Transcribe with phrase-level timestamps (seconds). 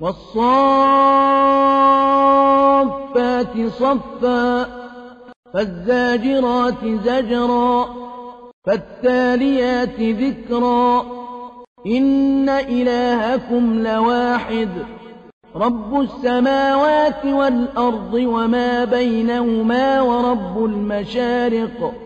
[0.00, 1.56] والصافات
[3.68, 4.66] صفا
[5.54, 7.88] فالزاجرات زجرا
[8.66, 11.06] فالتاليات ذكرا
[11.86, 14.68] إن إلهكم لواحد
[15.56, 22.05] رب السماوات والأرض وما بينهما ورب المشارق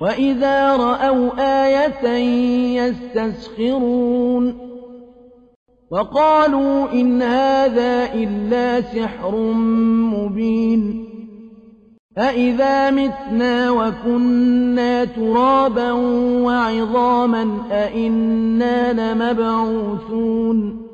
[0.00, 1.30] وإذا رأوا
[1.64, 2.08] آية
[2.82, 4.68] يستسخرون
[5.90, 9.36] وقالوا إن هذا إلا سحر
[10.14, 11.08] مبين
[12.18, 15.92] أإذا متنا وكنا ترابا
[16.42, 20.88] وعظاما أإنا لمبعوثون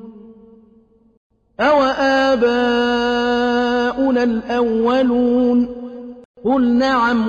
[1.61, 1.83] أو
[2.33, 3.43] آباؤنا
[4.23, 5.69] الأولون
[6.45, 7.29] قل نعم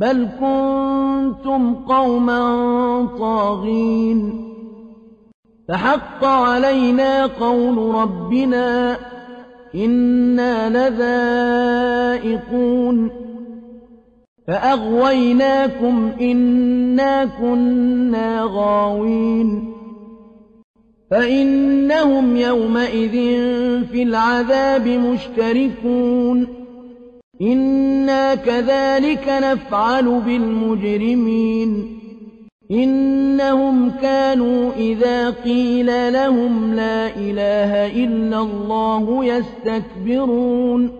[0.00, 4.46] بل كنتم قوما طاغين.
[5.68, 8.96] فحق علينا قول ربنا
[9.74, 10.88] إنا
[12.18, 13.10] لذائقون.
[14.48, 19.72] فأغويناكم إنا كنا غاوين.
[21.10, 23.12] فإنهم يومئذ
[23.86, 26.59] في العذاب مشتركون.
[27.42, 32.00] إنا كذلك نفعل بالمجرمين
[32.70, 40.92] إنهم كانوا إذا قيل لهم لا إله إلا الله يستكبرون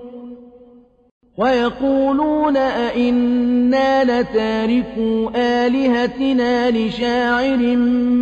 [1.38, 5.30] ويقولون أئنا لتاركوا
[5.66, 7.76] آلهتنا لشاعر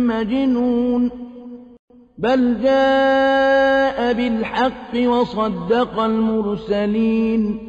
[0.07, 1.11] مجنون
[2.17, 7.68] بل جاء بالحق وصدق المرسلين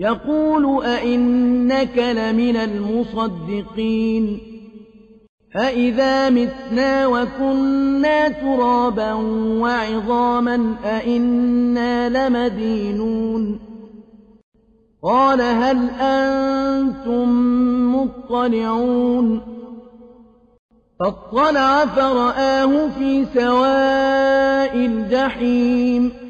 [0.00, 4.40] يقول أئنك لمن المصدقين
[5.56, 9.12] أئذا متنا وكنا ترابا
[9.60, 13.60] وعظاما أئنا لمدينون
[15.02, 17.28] قال هل أنتم
[17.96, 19.40] مطلعون
[21.00, 26.29] فاطلع فرآه في سواء الجحيم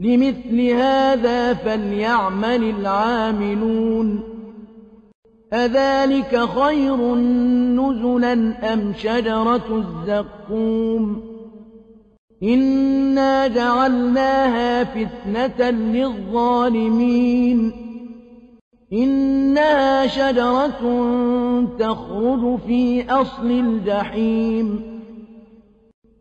[0.00, 4.20] لمثل هذا فليعمل العاملون.
[5.52, 7.14] أذلك خير
[7.74, 11.22] نزلا أم شجرة الزقوم؟
[12.42, 17.72] إنا جعلناها فتنة للظالمين.
[18.92, 20.80] إنها شجرة
[21.78, 24.95] تخرج في أصل الجحيم.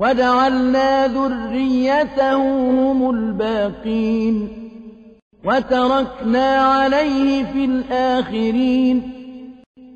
[0.00, 2.36] وجعلنا ذريته
[2.70, 4.48] هم الباقين
[5.44, 9.02] وتركنا عليه في الآخرين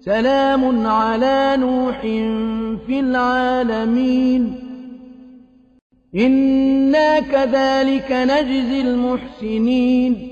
[0.01, 2.01] سلام على نوح
[2.87, 4.55] في العالمين
[6.17, 10.29] إنا كذلك نجزي المحسنين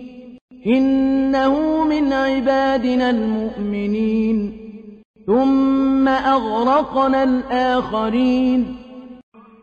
[0.67, 4.53] إنه من عبادنا المؤمنين
[5.27, 8.82] ثم أغرقنا الآخرين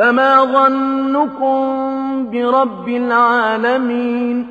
[0.00, 1.60] فما ظنكم
[2.30, 4.46] برب العالمين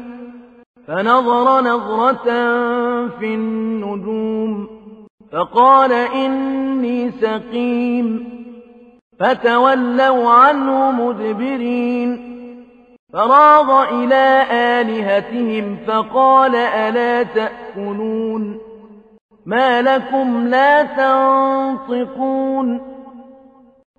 [0.88, 2.24] فنظر نظرة
[3.20, 4.68] في النجوم
[5.32, 8.30] فقال إني سقيم
[9.20, 12.30] فتولوا عنه مدبرين
[13.14, 18.58] فراغ إلى آلهتهم فقال ألا تأكلون
[19.46, 22.82] ما لكم لا تنطقون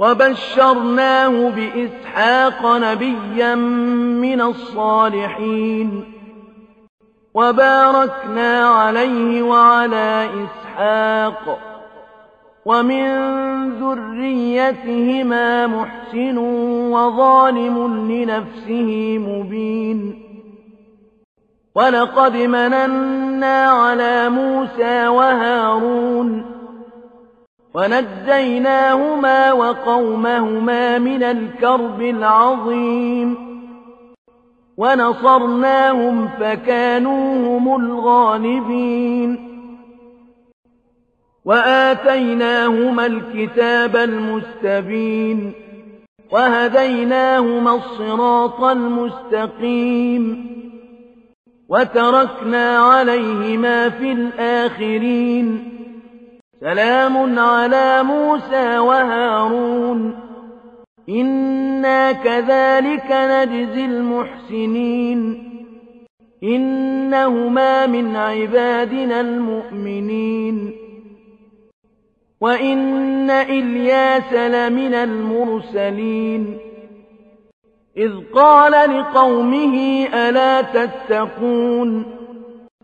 [0.00, 3.54] وبشرناه بإسحاق نبيا
[4.24, 6.04] من الصالحين
[7.34, 11.58] وباركنا عليه وعلى إسحاق
[12.64, 13.04] ومن
[13.70, 16.38] ذريتهما محسن
[16.92, 20.22] وظالم لنفسه مبين
[21.74, 26.59] ولقد مننا على موسى وهارون
[27.74, 33.50] ونجيناهما وقومهما من الكرب العظيم.
[34.76, 39.50] ونصرناهم فكانوا هم الغالبين.
[41.44, 45.52] وآتيناهما الكتاب المستبين.
[46.32, 50.50] وهديناهما الصراط المستقيم.
[51.68, 55.79] وتركنا عليهما في الآخرين.
[56.60, 60.14] سلام على موسى وهارون.
[61.08, 65.50] إنا كذلك نجزي المحسنين.
[66.42, 70.72] إنهما من عبادنا المؤمنين.
[72.40, 76.58] وإن إلياس لمن المرسلين.
[77.96, 82.19] إذ قال لقومه ألا تتقون؟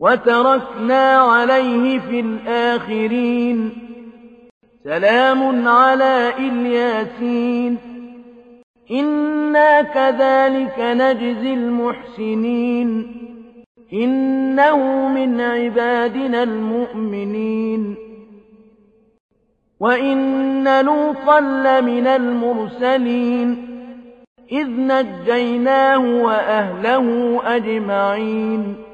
[0.00, 3.70] وتركنا عليه في الآخرين.
[4.84, 7.78] سلام على إلياسين.
[8.90, 13.14] إنا كذلك نجزي المحسنين.
[13.92, 17.96] إنه من عبادنا المؤمنين.
[19.80, 23.68] وإن لوطا لمن المرسلين.
[24.52, 28.87] إذ نجيناه وأهله أجمعين.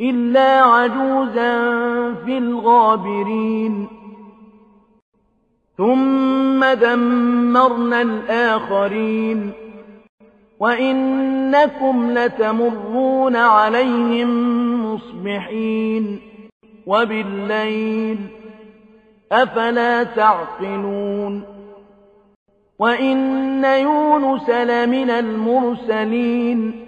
[0.00, 1.60] إلا عجوزا
[2.14, 3.86] في الغابرين.
[5.76, 9.50] ثم دمرنا الآخرين.
[10.60, 14.30] وإنكم لتمرون عليهم
[14.84, 16.20] مصبحين.
[16.86, 18.18] وبالليل
[19.32, 21.42] أفلا تعقلون.
[22.78, 26.87] وإن يونس لمن المرسلين.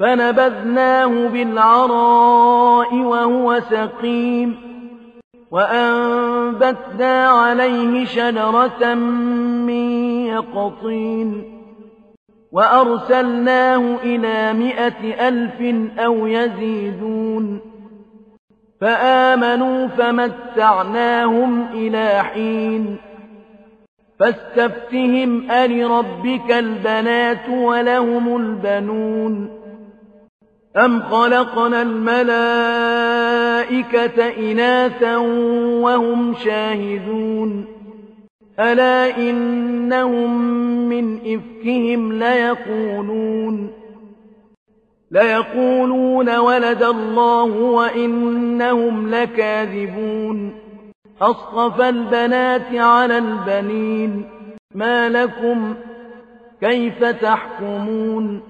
[0.00, 4.56] فنبذناه بالعراء وهو سقيم
[5.50, 8.94] وأنبتنا عليه شجرة
[9.64, 9.90] من
[10.26, 11.60] يقطين
[12.52, 15.60] وأرسلناه إلى مائة ألف
[15.98, 17.60] أو يزيدون
[18.80, 22.96] فآمنوا فمتعناهم إلى حين
[24.20, 29.59] فاستفتهم ألربك البنات ولهم البنون
[30.76, 32.28] أم خلقنا الملائكة
[34.50, 35.16] إناثا
[35.82, 37.66] وهم شاهدون
[38.60, 40.40] ألا إنهم
[40.88, 43.70] من إفكهم ليقولون
[45.10, 50.52] ليقولون ولد الله وإنهم لكاذبون
[51.22, 54.24] أصطفى البنات على البنين
[54.74, 55.74] ما لكم
[56.60, 58.49] كيف تحكمون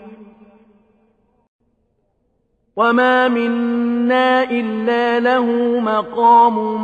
[2.75, 5.45] وما منا إلا له
[5.79, 6.83] مقام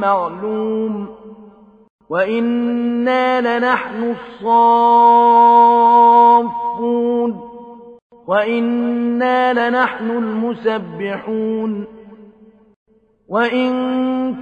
[0.00, 1.08] معلوم
[2.10, 5.58] وإنا لنحن الصافون
[8.26, 11.84] وإنا لنحن المسبحون
[13.28, 13.72] وإن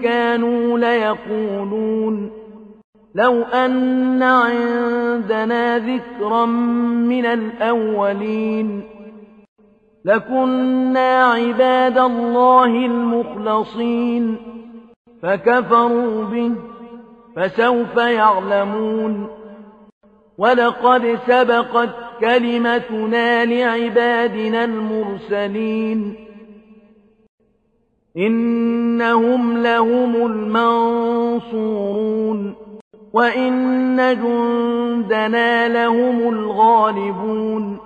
[0.02, 2.30] كانوا ليقولون
[3.14, 8.95] لو أن عندنا ذكرا من الأولين
[10.06, 14.36] لكنا عباد الله المخلصين
[15.22, 16.52] فكفروا به
[17.36, 19.28] فسوف يعلمون
[20.38, 21.90] ولقد سبقت
[22.20, 26.14] كلمتنا لعبادنا المرسلين
[28.16, 31.66] إنهم لهم المنصورون
[33.12, 37.85] وإن جندنا لهم الغالبون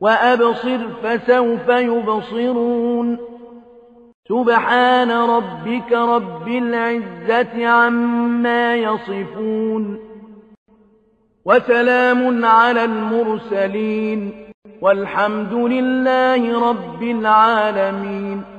[0.00, 3.18] وأبصر فسوف يبصرون.
[4.28, 9.98] سبحان ربك رب العزة عما يصفون.
[11.44, 14.32] وسلام على المرسلين.
[14.82, 18.49] والحمد لله رب العالمين.